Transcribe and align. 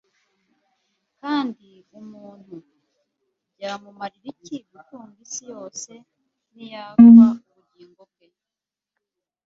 kandi 1.19 1.69
umuntu 1.99 2.55
byamumarira 3.53 4.27
iki 4.33 4.57
gutunga 4.69 5.17
isi 5.25 5.41
yose 5.51 5.91
niyakwa 6.53 7.25
ubugingo 7.55 8.01
bwe? 8.11 8.27